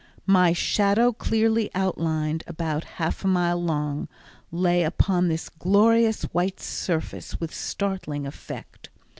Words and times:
My 0.25 0.51
shadow, 0.51 1.13
clearly 1.13 1.69
outlined, 1.75 2.43
about 2.47 2.85
half 2.97 3.23
a 3.23 3.27
mile 3.27 3.61
long, 3.63 4.07
lay 4.51 4.81
upon 4.81 5.27
this 5.27 5.47
glorious 5.47 6.23
white 6.33 6.59
surface 6.59 7.39
with 7.39 7.53
startling 7.53 8.25
effect. 8.25 8.89